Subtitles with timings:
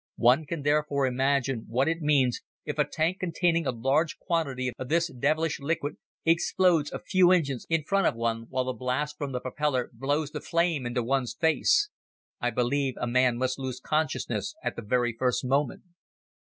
[0.17, 4.89] One can therefore imagine what it means if a tank containing a large quantity of
[4.89, 9.31] this devilish liquid explodes a few inches in front of one while the blast from
[9.31, 11.89] the propeller blows the flame into one's face.
[12.39, 15.83] I believe a man must lose consciousness at the very first moment.